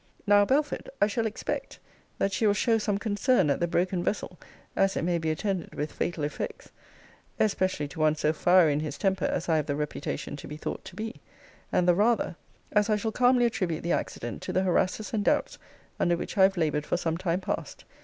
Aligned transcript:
Now, 0.25 0.45
Belford, 0.45 0.89
I 0.99 1.05
shall 1.05 1.27
expect, 1.27 1.77
that 2.17 2.31
she 2.31 2.47
will 2.47 2.55
show 2.55 2.79
some 2.79 2.97
concern 2.97 3.51
at 3.51 3.59
the 3.59 3.67
broken 3.67 4.03
vessel, 4.03 4.39
as 4.75 4.97
it 4.97 5.03
may 5.03 5.19
be 5.19 5.29
attended 5.29 5.75
with 5.75 5.91
fatal 5.91 6.23
effects, 6.23 6.71
especially 7.39 7.87
to 7.89 7.99
one 7.99 8.15
so 8.15 8.33
fiery 8.33 8.73
in 8.73 8.79
his 8.79 8.97
temper 8.97 9.25
as 9.25 9.47
I 9.47 9.57
have 9.57 9.67
the 9.67 9.75
reputation 9.75 10.35
to 10.37 10.47
be 10.47 10.57
thought 10.57 10.83
to 10.85 10.95
be: 10.95 11.21
and 11.71 11.87
the 11.87 11.93
rather, 11.93 12.35
as 12.71 12.89
I 12.89 12.95
shall 12.95 13.11
calmly 13.11 13.45
attribute 13.45 13.83
the 13.83 13.91
accident 13.93 14.41
to 14.41 14.51
the 14.51 14.63
harasses 14.63 15.13
and 15.13 15.23
doubts 15.23 15.59
under 15.99 16.17
which 16.17 16.35
I 16.35 16.41
have 16.41 16.57
laboured 16.57 16.87
for 16.87 16.97
some 16.97 17.15
time 17.19 17.39
past. 17.41 17.85